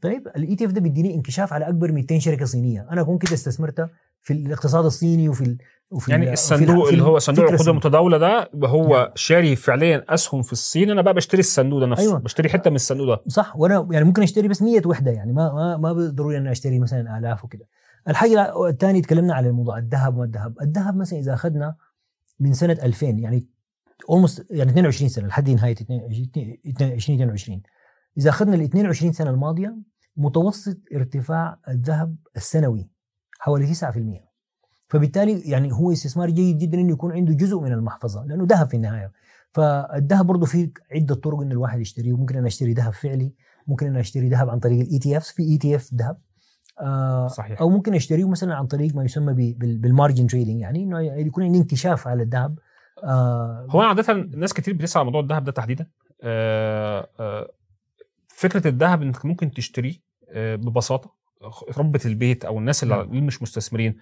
طيب 0.00 0.28
ال 0.28 0.56
ETF 0.56 0.72
ده 0.72 0.80
بيديني 0.80 1.14
انكشاف 1.14 1.52
على 1.52 1.68
أكبر 1.68 1.92
200 1.92 2.18
شركة 2.18 2.44
صينية. 2.44 2.86
أنا 2.90 3.00
اكون 3.00 3.18
كده 3.18 3.34
استثمرت 3.34 3.90
في 4.22 4.32
الاقتصاد 4.32 4.84
الصيني 4.84 5.28
وفي 5.28 5.56
وفي 5.90 6.10
يعني 6.10 6.26
ال- 6.26 6.32
الصندوق 6.32 6.88
اللي 6.88 7.02
هو 7.02 7.18
صندوق 7.18 7.48
العقود. 7.48 7.68
المتداولة 7.68 8.18
ده 8.18 8.50
هو 8.64 8.96
نعم. 8.96 9.08
شاري 9.14 9.56
فعليا 9.56 10.04
أسهم 10.08 10.42
في 10.42 10.52
الصين 10.52 10.90
أنا 10.90 11.02
بقى 11.02 11.14
بشتري 11.14 11.40
الصندوق 11.40 11.80
ده 11.80 11.86
نفسه 11.86 12.02
أيوة. 12.04 12.18
بشتري 12.18 12.48
حتة 12.48 12.70
من 12.70 12.76
الصندوق 12.76 13.06
ده 13.06 13.20
صح 13.28 13.56
وأنا 13.56 13.88
يعني 13.90 14.04
ممكن 14.04 14.22
أشتري 14.22 14.48
بس 14.48 14.62
100 14.62 14.82
وحدة 14.86 15.10
يعني 15.10 15.32
ما 15.32 15.52
ما 15.52 15.76
ما 15.76 15.92
ضروري 15.92 16.36
إن 16.38 16.46
أشتري 16.46 16.78
مثلا 16.78 17.18
آلاف 17.18 17.44
وكده 17.44 17.66
الحاجة 18.08 18.68
الثانية 18.68 19.02
تكلمنا 19.02 19.34
على 19.34 19.48
الموضوع 19.48 19.78
الذهب 19.78 20.14
وما 20.14 20.24
الذهب 20.24 20.54
الذهب 20.62 20.96
مثلا 20.96 21.18
إذا 21.18 21.34
أخذنا 21.34 21.74
من 22.40 22.52
سنة 22.52 22.78
2000 22.82 23.06
يعني 23.06 23.46
اولموست 24.10 24.46
يعني 24.50 24.70
22 24.70 25.08
سنة 25.08 25.26
لحد 25.26 25.50
نهاية 25.50 25.76
2022 26.80 27.62
إذا 28.18 28.30
أخذنا 28.30 28.54
ال 28.54 28.60
22 28.60 29.12
سنة 29.12 29.30
الماضية 29.30 29.76
متوسط 30.16 30.76
ارتفاع 30.94 31.58
الذهب 31.68 32.16
السنوي 32.36 32.90
حوالي 33.38 33.74
9% 33.74 34.29
فبالتالي 34.90 35.40
يعني 35.40 35.72
هو 35.72 35.92
استثمار 35.92 36.30
جيد 36.30 36.58
جدا 36.58 36.80
إنه 36.80 36.92
يكون 36.92 37.12
عنده 37.12 37.34
جزء 37.34 37.60
من 37.60 37.72
المحفظة 37.72 38.24
لأنه 38.24 38.46
ذهب 38.48 38.68
في 38.68 38.74
النهاية. 38.76 39.12
فالذهب 39.52 40.26
برضه 40.26 40.46
في 40.46 40.70
عدة 40.92 41.14
طرق 41.14 41.40
انه 41.40 41.52
الواحد 41.52 41.80
يشتريه. 41.80 42.16
ممكن 42.16 42.36
أنا 42.36 42.46
أشتري 42.46 42.72
ذهب 42.72 42.92
فعلي 42.92 43.34
ممكن 43.66 43.86
أنا 43.86 44.00
أشتري 44.00 44.28
ذهب 44.28 44.50
عن 44.50 44.58
طريق 44.58 44.80
ال 44.80 44.98
ETF 44.98 45.26
في 45.26 45.42
ETF 45.42 45.94
ذهب. 45.94 46.18
آه 46.80 47.26
صحيح. 47.26 47.60
أو 47.60 47.68
ممكن 47.68 47.94
أشتريه 47.94 48.28
مثلا 48.28 48.54
عن 48.54 48.66
طريق 48.66 48.94
ما 48.94 49.04
يسمى 49.04 49.54
بال 49.58 49.75
margin 49.75 50.26
trading 50.26 50.60
يعني 50.60 50.82
إنه 50.82 51.00
يكون 51.00 51.44
عندي 51.44 51.58
انكشاف 51.58 52.08
على 52.08 52.22
الذهب. 52.22 52.58
آه 53.04 53.66
هو 53.70 53.80
عادة 53.80 54.12
ناس 54.12 54.52
كتير 54.52 54.74
بتسال 54.74 55.00
على 55.00 55.04
موضوع 55.04 55.20
الذهب 55.20 55.44
ده 55.44 55.52
تحديدا. 55.52 55.86
آه، 56.22 57.08
آه، 57.20 57.50
فكرة 58.28 58.68
الذهب 58.68 59.02
إنك 59.02 59.26
ممكن 59.26 59.50
تشتريه 59.50 59.94
ببساطة. 60.36 61.14
ربة 61.78 62.00
البيت 62.06 62.44
أو 62.44 62.58
الناس 62.58 62.82
اللي 62.82 62.94
نعم. 62.94 63.08
اللي 63.08 63.20
مش 63.20 63.42
مستثمرين. 63.42 63.96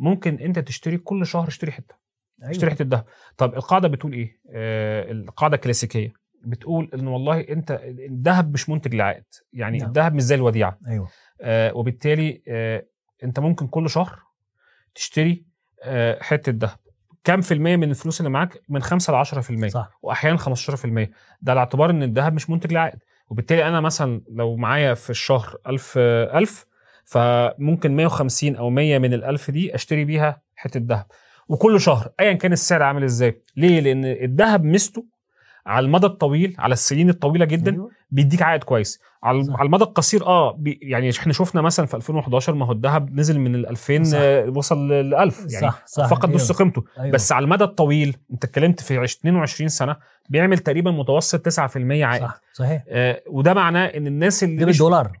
ممكن 0.00 0.34
انت 0.38 0.58
تشتري 0.58 0.98
كل 0.98 1.26
شهر 1.26 1.48
اشتري 1.48 1.72
حتة 1.72 1.94
اشتري 2.42 2.66
أيوة. 2.70 2.74
حتة 2.78 2.84
ذهب 2.88 3.04
طب 3.36 3.54
القاعدة 3.54 3.88
بتقول 3.88 4.12
إيه؟ 4.12 4.40
آه 4.50 5.10
القاعده 5.12 5.56
الكلاسيكيه 5.56 6.12
بتقول 6.44 6.90
إن 6.94 7.06
والله 7.06 7.40
أنت 7.40 7.80
الذهب 7.84 8.52
مش 8.52 8.68
منتج 8.68 8.94
لعائد 8.94 9.24
يعني 9.52 9.78
نعم. 9.78 9.88
الذهب 9.88 10.14
مش 10.14 10.22
زي 10.22 10.34
الوديعة. 10.34 10.78
أيوه. 10.88 11.08
آه 11.40 11.76
وبالتالي 11.76 12.42
آه 12.48 12.86
أنت 13.24 13.40
ممكن 13.40 13.66
كل 13.66 13.90
شهر 13.90 14.18
تشتري 14.94 15.44
آه 15.84 16.18
حتة 16.22 16.52
ذهب 16.56 16.78
كام 17.24 17.40
في 17.40 17.54
المية 17.54 17.76
من 17.76 17.90
الفلوس 17.90 18.20
اللي 18.20 18.30
معاك؟ 18.30 18.62
من 18.68 18.82
5 18.82 19.12
ل 19.12 19.24
10% 19.66 19.66
صح. 19.68 19.98
واحيانا 20.02 20.38
15% 20.38 21.08
ده 21.42 21.52
على 21.52 21.58
اعتبار 21.60 21.90
إن 21.90 22.02
الذهب 22.02 22.32
مش 22.34 22.50
منتج 22.50 22.72
لعائد. 22.72 22.98
وبالتالي 23.30 23.68
أنا 23.68 23.80
مثلا 23.80 24.22
لو 24.28 24.56
معايا 24.56 24.94
في 24.94 25.10
الشهر 25.10 25.56
1000 25.66 25.98
1000 25.98 26.66
فممكن 27.10 27.96
150 27.96 28.56
أو 28.56 28.70
100 28.70 28.98
من 28.98 29.20
ال1000 29.20 29.50
دي 29.50 29.74
أشتري 29.74 30.04
بيها 30.04 30.42
حتة 30.56 30.80
ذهب 30.84 31.06
وكل 31.48 31.80
شهر 31.80 32.08
ايا 32.20 32.32
كان 32.32 32.52
السعر 32.52 32.82
عامل 32.82 33.04
إزاي 33.04 33.42
ليه 33.56 33.80
لأن 33.80 34.04
الذهب 34.04 34.64
ميزته 34.64 35.04
على 35.66 35.86
المدى 35.86 36.06
الطويل 36.06 36.56
على 36.58 36.72
السنين 36.72 37.10
الطويلة 37.10 37.44
جدا 37.44 37.72
أيوة. 37.72 37.90
بيديك 38.10 38.42
عائد 38.42 38.64
كويس 38.64 39.00
على 39.22 39.44
صح. 39.44 39.54
على 39.56 39.66
المدى 39.66 39.84
القصير 39.84 40.26
آه 40.26 40.52
بي 40.52 40.78
يعني 40.82 41.10
إحنا 41.10 41.32
شفنا 41.32 41.62
مثلا 41.62 41.86
في 41.86 41.96
2011 41.96 42.54
ما 42.54 42.66
هو 42.66 42.72
الذهب 42.72 43.14
نزل 43.14 43.38
من 43.40 43.54
ال 43.54 43.66
2000 43.66 44.02
صح. 44.02 44.18
آه، 44.20 44.52
وصل 44.56 44.88
ل 44.88 45.14
1000 45.14 45.38
يعني 45.38 45.66
صح 45.66 45.82
صح 45.86 46.06
فقد 46.06 46.28
أيوة. 46.28 46.40
نص 46.40 46.52
قيمته 46.52 46.84
أيوة. 46.98 47.12
بس 47.12 47.32
على 47.32 47.44
المدى 47.44 47.64
الطويل 47.64 48.16
أنت 48.32 48.44
اتكلمت 48.44 48.80
في 48.80 49.04
22 49.04 49.68
سنة 49.68 49.96
بيعمل 50.28 50.58
تقريبا 50.58 50.90
متوسط 50.90 51.48
9% 51.48 51.76
عائد 52.02 52.22
صح 52.22 52.40
صحيح 52.52 52.84
آه 52.88 53.22
وده 53.26 53.54
معناه 53.54 53.86
إن 53.86 54.06
الناس 54.06 54.44
اللي 54.44 54.56
ده 54.56 54.66
بالدولار 54.66 55.12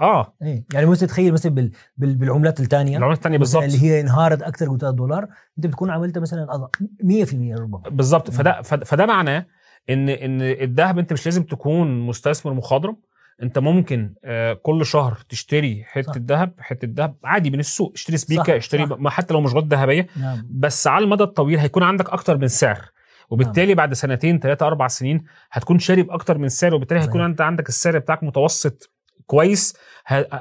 آه. 0.00 0.34
إيه. 0.42 0.64
يعني 0.74 0.86
مثلا 0.86 1.08
تخيل 1.08 1.32
مثلا 1.32 1.52
بال... 1.54 1.70
بال... 1.96 2.14
بالعملات 2.14 2.60
الثانية 2.60 2.98
العملات 2.98 3.18
الثانية 3.18 3.38
بالظبط 3.38 3.62
اللي 3.62 3.82
هي 3.82 4.00
انهارت 4.00 4.42
أكثر 4.42 4.68
قلت 4.68 4.84
الدولار 4.84 5.22
أنت 5.58 5.66
بتكون 5.66 5.90
عملت 5.90 6.18
مثلا 6.18 6.46
أضع- 6.46 6.84
100% 7.04 7.60
ربما. 7.60 7.78
بالظبط 7.90 8.30
فده 8.30 8.62
فده 8.62 8.84
فده 8.84 9.06
معناه 9.06 9.46
ان 9.90 10.08
إن 10.08 10.42
الذهب 10.42 10.98
أنت 10.98 11.12
مش 11.12 11.26
لازم 11.26 11.42
تكون 11.42 12.00
مستثمر 12.06 12.54
مخضرم 12.54 12.96
أنت 13.42 13.58
ممكن 13.58 14.14
آه 14.24 14.52
كل 14.52 14.86
شهر 14.86 15.18
تشتري. 15.28 15.84
حتة 15.86 16.20
ذهب 16.26 16.52
حتة 16.58 16.88
ذهب 16.96 17.14
عادي 17.24 17.50
من 17.50 17.60
السوق. 17.60 17.92
اشتري 17.94 18.16
سبيكة 18.16 18.42
صح، 18.42 18.50
اشتري 18.50 18.86
صح. 18.86 18.96
ما 18.98 19.10
حتى 19.10 19.34
لو 19.34 19.40
مش 19.40 19.54
غطا 19.54 19.66
ذهبية. 19.66 20.06
نعم. 20.20 20.46
بس 20.50 20.86
على 20.86 21.04
المدى 21.04 21.22
الطويل 21.22 21.58
هيكون 21.58 21.82
عندك 21.82 22.10
أكتر 22.10 22.36
من 22.38 22.48
سعر. 22.48 22.90
وبالتالي 23.30 23.74
بعد 23.74 23.94
سنتين 23.94 24.38
ثلاثة 24.40 24.66
أربع 24.66 24.88
سنين 24.88 25.24
هتكون 25.50 25.78
شاري 25.78 26.02
بأكتر 26.02 26.38
من 26.38 26.48
سعر 26.48 26.74
وبالتالي 26.74 27.00
هيكون. 27.00 27.20
أنت 27.20 27.40
عندك 27.40 27.68
السعر 27.68 27.98
بتاعك 27.98 28.22
متوسط 28.22 28.90
كويس 29.28 29.76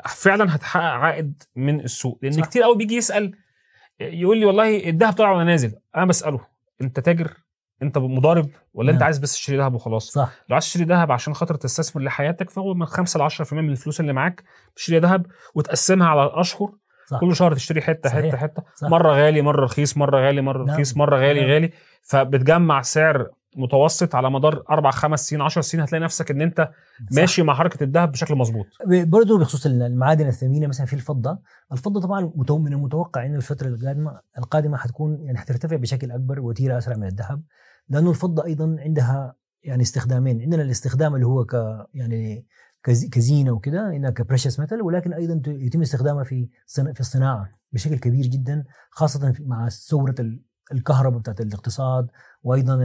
فعلا 0.06 0.56
هتحقق 0.56 0.84
عائد 0.84 1.44
من 1.56 1.80
السوق 1.80 2.20
لأن 2.22 2.32
صح. 2.32 2.46
كتير 2.46 2.64
قوي 2.64 2.78
بيجي 2.78 2.96
يسأل 2.96 3.32
يقول 4.00 4.38
لي 4.38 4.46
والله 4.46 4.90
الذهب 4.90 5.14
طلع 5.14 5.32
ولا 5.32 5.44
نازل 5.44 5.76
أنا 5.96 6.06
بسأله 6.06 6.40
أنت 6.82 7.00
تاجر 7.00 7.34
أنت 7.82 7.98
مضارب 7.98 8.50
ولا 8.74 8.92
أنت 8.92 9.00
نعم. 9.00 9.06
عايز 9.06 9.18
بس 9.18 9.34
تشتري 9.34 9.58
ذهب 9.58 9.74
وخلاص 9.74 10.12
صح 10.12 10.32
لو 10.50 10.54
عايز 10.54 10.66
تشتري 10.66 10.84
ذهب 10.84 11.12
عشان 11.12 11.34
خاطر 11.34 11.56
تستثمر 11.56 12.04
لحياتك 12.04 12.50
فهو 12.50 12.74
من 12.74 12.86
5 12.86 13.28
ل 13.28 13.30
10% 13.30 13.54
من 13.54 13.70
الفلوس 13.70 14.00
اللي 14.00 14.14
معاك 14.14 14.44
تشتري 14.76 15.00
ذهب 15.00 15.26
وتقسمها 15.56 16.08
على 16.08 16.24
الاشهر 16.24 16.72
صح. 17.08 17.20
كل 17.20 17.36
شهر 17.36 17.54
تشتري 17.54 17.82
حتة 17.82 18.10
صحيح. 18.10 18.26
حتة 18.26 18.38
حتة 18.38 18.64
صح. 18.76 18.88
مرة 18.88 19.12
غالي 19.12 19.42
مرة 19.42 19.64
رخيص 19.64 19.98
مرة 19.98 20.26
غالي 20.28 20.42
مرة 20.42 20.64
نعم. 20.64 20.76
رخيص 20.76 20.98
مرة 20.98 21.18
غالي 21.18 21.42
نعم. 21.42 21.50
غالي 21.50 21.72
فبتجمع 22.04 22.82
سعر 22.82 23.28
متوسط 23.58 24.16
على 24.16 24.30
مدار 24.32 24.64
أربع 24.70 24.92
خمس 24.92 25.28
سنين 25.28 25.42
10 25.42 25.62
سنين 25.62 25.84
هتلاقي 25.84 26.04
نفسك 26.04 26.32
إن 26.32 26.42
أنت 26.42 26.70
صح. 27.12 27.16
ماشي 27.18 27.44
مع 27.44 27.54
حركة 27.54 27.84
الذهب 27.84 28.12
بشكل 28.12 28.36
مظبوط. 28.36 28.66
برضه 28.88 29.40
بخصوص 29.40 29.66
المعادن 29.66 30.28
الثمينة 30.28 30.68
مثلا 30.68 30.86
في 30.86 30.94
الفضة، 30.94 31.40
الفضة 31.72 32.02
طبعا 32.02 32.32
من 32.50 32.74
المتوقع 32.74 33.26
إنه 33.26 33.36
الفترة 33.38 33.68
القادمة 33.68 34.20
القادمة 34.38 34.78
حتكون 34.78 35.22
يعني 35.22 35.38
حترتفع 35.38 35.76
بشكل 35.76 36.12
أكبر 36.12 36.40
وتيرة 36.40 36.78
أسرع 36.78 36.96
من 36.98 37.08
الذهب. 37.08 37.44
لأنه 37.90 38.10
الفضة 38.10 38.46
أيضا 38.46 38.76
عندها 38.80 39.36
يعني 39.64 39.82
استخدامين، 39.84 40.42
عندنا 40.42 40.62
الاستخدام 40.62 41.16
اللي 41.16 41.26
هو 41.26 41.46
ك 41.46 41.54
يعني 41.94 42.46
كز- 42.84 43.10
كزينة 43.10 43.52
وكده 43.52 43.96
انها 43.96 44.10
كبريشس 44.10 44.60
ميتال 44.60 44.82
ولكن 44.82 45.14
أيضا 45.14 45.42
يتم 45.48 45.82
استخدامها 45.82 46.24
في 46.24 46.50
في 46.74 47.00
الصناعة 47.00 47.50
بشكل 47.72 47.98
كبير 47.98 48.26
جدا 48.26 48.64
خاصة 48.92 49.34
مع 49.40 49.70
ثورة 49.70 50.16
الكهرباء 50.72 51.20
بتاعت 51.20 51.42
الاقتصاد 51.42 52.08
وأيضا 52.44 52.78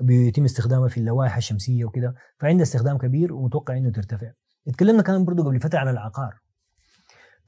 بيتم 0.00 0.44
استخدامها 0.44 0.88
في 0.88 1.00
اللوائح 1.00 1.36
الشمسية 1.36 1.84
وكده 1.84 2.14
فعندها 2.38 2.62
استخدام 2.62 2.98
كبير 2.98 3.32
ومتوقع 3.32 3.76
إنه 3.76 3.90
ترتفع. 3.90 4.30
اتكلمنا 4.68 5.02
كمان 5.02 5.24
برضو 5.24 5.42
قبل 5.42 5.60
فترة 5.60 5.78
عن 5.78 5.88
العقار 5.88 6.34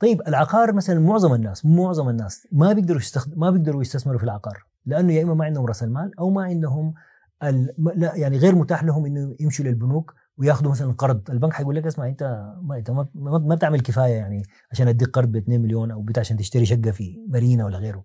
طيب 0.00 0.22
العقار 0.28 0.72
مثلا 0.72 1.00
معظم 1.00 1.34
الناس 1.34 1.64
معظم 1.66 2.08
الناس 2.08 2.48
ما 2.52 2.72
بيقدروا. 2.72 3.00
ما 3.36 3.50
بيقدروا 3.50 3.80
يستثمروا 3.80 4.18
في 4.18 4.24
العقار 4.24 4.64
لأنه 4.86 5.12
يا 5.12 5.22
إما 5.22 5.34
ما 5.34 5.44
عندهم 5.44 5.66
رأس 5.66 5.82
المال 5.82 6.18
أو 6.18 6.30
ما 6.30 6.44
عندهم 6.44 6.94
ال... 7.42 7.74
لا 7.96 8.14
يعني 8.14 8.38
غير 8.38 8.54
متاح 8.54 8.84
لهم 8.84 9.06
إنه 9.06 9.36
يمشوا 9.40 9.64
للبنوك 9.64 10.14
وياخذوا 10.38 10.70
مثلا 10.70 10.92
قرض 10.92 11.30
البنك 11.30 11.52
حيقول 11.52 11.76
لك 11.76 11.86
اسمع 11.86 12.08
أنت 12.08 12.52
ما 12.62 12.76
أنت 12.76 12.90
ما, 12.90 13.08
ما, 13.14 13.54
بتعمل 13.54 13.80
كفاية 13.80 14.14
يعني 14.14 14.42
عشان 14.72 14.88
أديك 14.88 15.08
قرض 15.08 15.28
ب 15.28 15.36
2 15.36 15.60
مليون 15.60 15.90
أو 15.90 16.06
عشان 16.18 16.36
تشتري 16.36 16.66
شقة 16.66 16.90
في 16.90 17.26
مارينا 17.28 17.64
ولا 17.64 17.78
غيره 17.78 18.04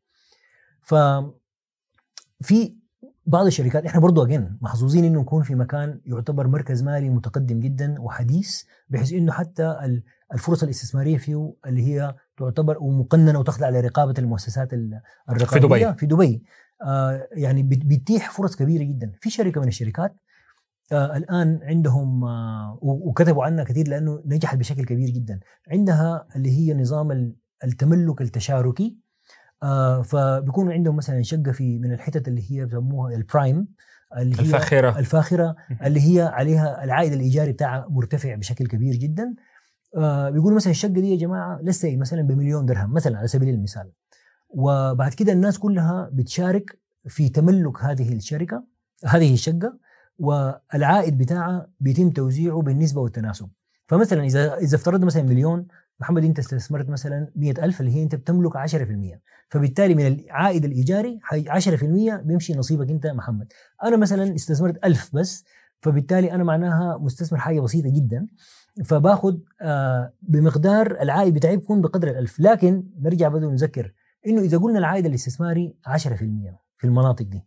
ف 0.81 0.93
في 2.41 2.75
بعض 3.25 3.45
الشركات 3.45 3.85
إحنا 3.85 4.01
برضو 4.01 4.23
اجين 4.23 4.57
محظوظين 4.61 5.05
إنه 5.05 5.21
نكون 5.21 5.43
في 5.43 5.55
مكان 5.55 6.01
يعتبر 6.05 6.47
مركز 6.47 6.83
مالي 6.83 7.09
متقدم 7.09 7.59
جدا 7.59 7.95
وحديث 8.01 8.63
بحيث 8.89 9.13
إنه 9.13 9.31
حتى 9.31 9.63
ال- 9.83 10.03
الفرص 10.33 10.63
الاستثمارية 10.63 11.17
فيه 11.17 11.53
اللي 11.65 11.83
هي 11.83 12.15
تعتبر 12.37 12.77
ومقننة 12.79 13.39
وتخضع 13.39 13.69
لرقابة 13.69 14.13
المؤسسات 14.19 14.73
ال- 14.73 15.01
الرقابيه 15.29 15.87
دبي. 15.89 15.97
في 15.97 16.05
دبي. 16.05 16.43
آه 16.85 17.27
يعني 17.31 17.63
بت- 17.63 17.85
بتتيح 17.85 18.31
فرص 18.31 18.55
كبيرة 18.55 18.83
جدا. 18.83 19.11
في 19.21 19.29
شركة 19.29 19.61
من 19.61 19.67
الشركات 19.67 20.15
آه 20.91 21.17
الآن 21.17 21.59
عندهم 21.63 22.23
آه 22.23 22.79
وكتبوا 22.81 23.43
عنها 23.45 23.63
كثير 23.63 23.87
لأنه 23.87 24.21
نجحت 24.25 24.57
بشكل 24.57 24.85
كبير 24.85 25.09
جدا. 25.09 25.39
عندها 25.71 26.27
اللي 26.35 26.49
هي 26.51 26.73
نظام 26.73 27.11
ال- 27.11 27.35
التملك 27.63 28.21
التشاركي. 28.21 28.97
آه 29.63 30.01
فبيكون 30.01 30.71
عندهم 30.71 30.95
مثلا 30.95 31.21
شقة 31.21 31.51
في 31.51 31.79
من 31.79 31.93
الحتت 31.93 32.27
اللي 32.27 32.51
هي 32.51 32.65
بسموها 32.65 33.15
البرايم 33.15 33.67
اللي 34.17 34.35
هي 34.35 34.39
الفاخرة. 34.39 34.99
الفاخرة 34.99 35.55
اللي 35.83 35.99
هي 35.99 36.21
عليها 36.21 36.83
العائد 36.83 37.13
الإيجاري 37.13 37.51
بتاعها 37.51 37.87
مرتفع 37.89 38.35
بشكل 38.35 38.67
كبير 38.67 38.95
جدا. 38.95 39.35
آه 39.97 40.29
بيقولوا 40.29 40.55
مثلا 40.55 40.71
الشقة 40.71 40.89
دي 40.89 41.11
يا 41.11 41.17
جماعة 41.17 41.59
لسه 41.63 41.97
مثلا 41.97 42.21
بمليون 42.21 42.65
درهم 42.65 42.93
مثلا 42.93 43.17
على 43.17 43.27
سبيل 43.27 43.49
المثال. 43.49 43.91
وبعد 44.49 45.13
كده 45.13 45.33
الناس 45.33 45.59
كلها 45.59 46.09
بتشارك 46.13 46.79
في 47.07 47.29
تملك 47.29 47.81
هذه 47.81 48.13
الشركة 48.13 48.63
هذه 49.05 49.33
الشقة 49.33 49.77
والعائد 50.19 51.17
بتاعها 51.17 51.67
بيتم 51.79 52.09
توزيعه 52.09 52.61
بالنسبة 52.61 53.01
والتناسب. 53.01 53.49
فمثلا 53.87 54.23
اذا 54.23 54.55
إذا 54.57 54.75
افترضنا 54.75 55.05
مثلا 55.05 55.23
مليون 55.23 55.67
محمد 55.99 56.23
انت 56.25 56.39
استثمرت 56.39 56.89
مثلا 56.89 57.31
مئة 57.35 57.65
ألف 57.65 57.81
اللي 57.81 57.95
هي 57.95 58.03
انت 58.03 58.15
بتملك 58.15 58.57
10% 58.57 59.21
فبالتالي 59.49 59.95
من 59.95 60.07
العائد 60.07 60.65
الإيجاري 60.65 61.19
حي- 61.23 61.49
10% 61.49 62.15
بيمشي 62.15 62.53
نصيبك 62.53 62.89
انت 62.89 63.07
محمد. 63.07 63.53
أنا 63.83 63.97
مثلا 63.97 64.35
استثمرت 64.35 64.85
ألف 64.85 65.09
بس 65.15 65.45
فبالتالي 65.81 66.31
أنا 66.31 66.43
معناها 66.43 66.97
مستثمر 66.97 67.39
حاجة 67.39 67.59
بسيطة 67.59 67.89
جدا 67.89 68.27
فباخذ 68.85 69.37
آه 69.61 70.13
بمقدار 70.21 71.01
العائد 71.01 71.33
بتاعي 71.33 71.57
بيكون 71.57 71.81
بقدر 71.81 72.07
الألف. 72.07 72.39
لكن 72.39 72.83
نرجع 73.01 73.27
بدو 73.27 73.51
نذكر 73.51 73.93
إنه 74.27 74.41
إذا 74.41 74.57
قلنا 74.57 74.79
العائد 74.79 75.05
الاستثماري 75.05 75.75
10% 75.87 76.07
في 76.77 76.83
المناطق 76.87 77.25
دي 77.25 77.45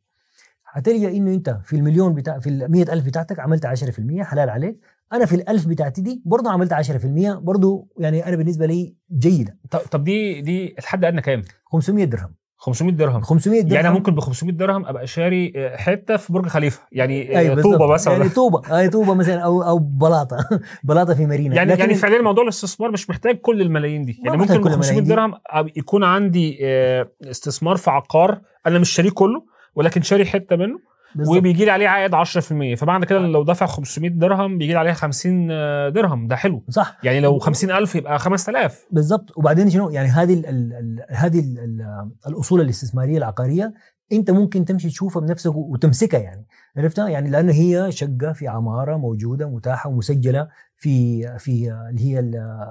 هتلقى 0.72 1.16
إنه 1.16 1.34
أنت 1.34 1.60
في 1.64 1.76
المليون 1.76 2.14
بتاع 2.14 2.38
في 2.38 2.48
ال 2.48 2.90
ألف 2.90 3.06
بتاعتك 3.06 3.38
عملت 3.40 3.66
10% 3.66 4.22
حلال 4.22 4.50
عليك. 4.50 4.80
أنا 5.12 5.26
في 5.26 5.34
الألف 5.34 5.66
بتاعتي 5.66 6.02
دي 6.02 6.22
برضه 6.24 6.50
عملت 6.50 6.72
10% 6.72 7.38
برضه 7.38 7.88
يعني 7.98 8.26
أنا 8.26 8.36
بالنسبة 8.36 8.66
لي 8.66 8.94
جيدة. 9.18 9.58
طب, 9.90 10.04
دي 10.04 10.40
دي 10.40 10.74
الحد 10.78 11.04
ادنى 11.04 11.20
كام؟ 11.20 11.42
500 11.66 12.04
درهم. 12.04 12.34
500 12.60 12.92
درهم. 12.92 13.20
500 13.20 13.60
درهم. 13.60 13.72
يعني 13.74 13.88
أنا 13.88 13.96
ممكن 13.96 14.14
ب 14.14 14.20
500 14.20 14.54
درهم 14.54 14.86
أبقى 14.86 15.06
شاري 15.06 15.52
آه، 15.56 15.76
حتة 15.76 16.16
في 16.16 16.32
برج 16.32 16.46
خليفة. 16.46 16.80
يعني 16.92 17.36
آه، 17.36 17.38
أيوة 17.38 17.62
طوبة. 17.62 17.86
مثلا. 17.86 18.14
يعني 18.14 18.28
طوبة 18.28 18.78
اي 18.78 18.88
طوبة 18.88 19.14
مثلا 19.14 19.40
أو 19.40 19.62
أو 19.62 19.78
بلاطة. 19.78 20.36
بلاطة 20.84 21.14
في 21.14 21.26
مارينا. 21.26 21.56
يعني 21.56 21.70
لكن 21.70 21.80
يعني 21.80 21.94
فعليا 21.94 22.22
موضوع 22.22 22.44
الاستثمار 22.44 22.90
مش 22.90 23.10
محتاج 23.10 23.40
كل 23.40 23.60
الملايين 23.60 24.04
دي. 24.04 24.20
يعني 24.24 24.38
ممكن 24.38 24.58
ب 24.58 24.64
كل 24.64 24.70
500 24.70 24.98
الملايين 24.98 25.04
درهم 25.04 25.34
يكون 25.76 26.04
عندي 26.04 26.58
آه، 26.62 27.10
استثمار 27.24 27.76
في 27.76 27.90
عقار 27.90 28.40
أنا 28.66 28.78
مش 28.78 28.90
شاريه 28.90 29.10
كله 29.10 29.42
ولكن 29.74 30.02
شاري 30.02 30.26
حتة 30.26 30.56
منه. 30.56 30.78
وبيجي 31.26 31.64
لي 31.64 31.70
عليه 31.70 31.88
عائد 31.88 32.14
10% 32.14 32.78
فمعنى 32.78 33.06
كده 33.06 33.18
لو 33.18 33.42
دفع 33.42 33.66
500 33.66 34.10
درهم 34.10 34.58
بيجي 34.58 34.72
لي 34.72 34.78
عليها 34.78 34.94
50 34.94 35.48
درهم. 35.92 36.26
ده 36.26 36.36
حلو. 36.36 36.64
صح. 36.68 36.98
يعني 37.02 37.20
لو 37.20 37.38
50000 37.38 37.94
يبقى 37.94 38.18
5000 38.18 38.86
بالضبط 38.90 39.38
وبعدين 39.38 39.70
شنو؟ 39.70 39.90
يعني 39.90 40.08
هذه 40.08 40.34
ال 40.34 40.46
ال 40.46 40.72
ال 40.72 41.04
هذه 41.10 41.40
ال 41.40 41.58
ال 41.58 42.10
الأصول 42.26 42.60
الاستثمارية 42.60 43.18
العقارية 43.18 43.74
أنت 44.12 44.30
ممكن 44.30 44.64
تمشي 44.64 44.88
تشوفها 44.88 45.22
بنفسك 45.22 45.52
وتمسكها 45.54 46.20
يعني. 46.20 46.46
عرفتها؟ 46.76 47.08
يعني 47.08 47.30
لأنه 47.30 47.52
هي 47.52 47.92
شقة 47.92 48.32
في 48.32 48.48
عمارة 48.48 48.96
موجودة 48.96 49.48
متاحة 49.48 49.90
ومسجلة 49.90 50.48
في 50.76 51.22
في 51.38 51.72
اللي 51.90 52.04
هي 52.04 52.18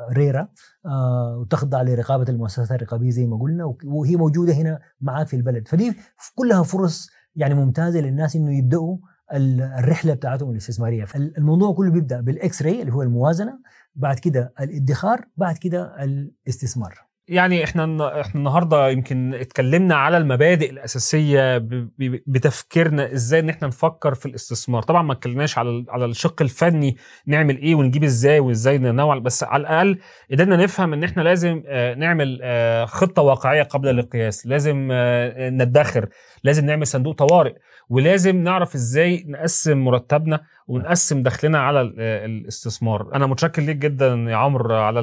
الريرا 0.09 0.47
آه 0.85 1.37
وتخضع 1.41 1.81
لرقابة 1.81 2.25
المؤسسات 2.29 2.71
الرقابية 2.71 3.09
زي 3.09 3.25
ما 3.25 3.37
قلنا 3.37 3.73
وهي 3.85 4.15
موجودة 4.15 4.53
هنا 4.53 4.79
معاك 5.01 5.27
في 5.27 5.35
البلد. 5.35 5.67
فدي 5.67 5.93
كلها 6.35 6.63
فرص 6.63 7.09
يعني 7.37 7.53
ممتازة 7.53 7.99
للناس 7.99 8.35
إنه 8.35 8.57
يبدأوا 8.57 8.97
ال- 9.33 9.61
الرحلة 9.61 10.13
بتاعتهم 10.13 10.51
الاستثمارية. 10.51 11.05
الموضوع 11.15 11.73
كله 11.73 11.91
بيبدأ 11.91 12.21
بالاكس 12.21 12.61
راي 12.61 12.81
اللي 12.81 12.93
هو 12.93 13.01
الموازنة 13.01 13.59
بعد 13.95 14.19
كده 14.19 14.53
الادخار 14.61 15.25
بعد 15.37 15.57
كده 15.57 16.03
الاستثمار. 16.03 17.06
يعني 17.27 17.63
إحنا 17.63 17.83
إحنا 18.21 18.35
النهارده 18.39 18.89
يمكن 18.89 19.33
اتكلمنا 19.33 19.95
على 19.95 20.17
المبادئ 20.17 20.69
الأساسية 20.69 21.57
بتفكيرنا 22.27 23.13
إزاي 23.13 23.39
إن 23.39 23.49
إحنا 23.49 23.67
نفكر 23.67 24.13
في 24.13 24.25
الاستثمار. 24.25 24.81
طبعا 24.83 25.01
ما 25.01 25.13
اتكلمناش 25.13 25.57
على 25.57 25.85
على 25.89 26.05
الشق 26.05 26.41
الفني 26.41 26.97
نعمل 27.27 27.57
إيه 27.57 27.75
ونجيب 27.75 28.03
إزاي 28.03 28.39
وإزاي 28.39 28.77
ننوع 28.77 29.17
بس 29.17 29.43
على 29.43 29.61
الأقل 29.61 29.97
قدرنا 30.31 30.55
نفهم 30.57 30.93
إن 30.93 31.03
إحنا 31.03 31.21
لازم 31.21 31.63
آه، 31.67 31.93
نعمل 31.93 32.39
آه، 32.43 32.85
خطة 32.85 33.21
واقعية 33.21 33.63
قبل 33.63 33.99
القياس. 33.99 34.47
لازم 34.47 34.89
آه، 34.91 35.49
ندخر 35.49 36.07
لازم 36.43 36.65
نعمل 36.65 36.87
صندوق 36.87 37.15
طوارئ 37.15 37.53
ولازم 37.89 38.35
نعرف 38.43 38.75
إزاي 38.75 39.23
نقسم 39.27 39.77
مرتبنا 39.77 40.39
ونقسم 40.67 41.23
دخلنا 41.23 41.59
على 41.59 41.81
ال- 41.81 41.99
الاستثمار. 41.99 43.09
أنا 43.15 43.25
متشكر 43.27 43.61
ليك 43.61 43.77
جدا 43.77 44.07
يا 44.29 44.35
عمرو 44.35 44.75
على 44.75 44.99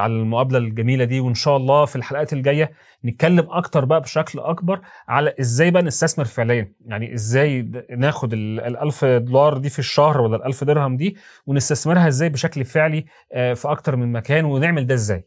على 0.00 0.12
المقابلة 0.12 0.58
الجميلة 0.58 1.04
دي 1.04 1.20
وإن 1.20 1.34
شاء 1.34 1.53
الله 1.56 1.84
في 1.84 1.96
الحلقات 1.96 2.32
الجاية 2.32 2.72
نتكلم 3.04 3.46
أكتر 3.50 3.84
بقى 3.84 4.00
بشكل 4.00 4.38
أكبر 4.38 4.80
على 5.08 5.34
إزاي 5.40 5.70
بقى 5.70 5.82
نستثمر 5.82 6.24
فعليا. 6.24 6.72
يعني 6.86 7.14
إزاي 7.14 7.62
ناخد 7.96 8.32
ال 8.32 8.60
ال 8.60 8.76
1000 8.76 9.04
دولار 9.04 9.58
دي 9.58 9.68
في 9.68 9.78
الشهر 9.78 10.20
ولا 10.20 10.36
ال 10.36 10.44
1000 10.44 10.64
درهم 10.64 10.96
دي 10.96 11.16
ونستثمرها 11.46 12.08
إزاي 12.08 12.28
بشكل 12.28 12.64
فعلي 12.64 13.04
آه، 13.32 13.54
في 13.54 13.70
أكتر 13.70 13.96
من 13.96 14.12
مكان 14.12 14.44
ونعمل 14.44 14.86
ده 14.86 14.94
إزاي. 14.94 15.24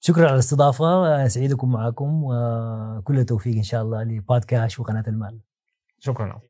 شكرا 0.00 0.24
على 0.24 0.34
الاستضافة 0.34 1.14
أنا 1.14 1.28
سعيد 1.28 1.52
اكون 1.52 1.70
معكم 1.70 2.20
وكل 2.24 3.18
التوفيق 3.18 3.56
إن 3.56 3.62
شاء 3.62 3.82
الله 3.82 4.02
لبودكاست 4.02 4.80
وقناة 4.80 5.04
المال. 5.08 5.38
شكرا. 5.98 6.40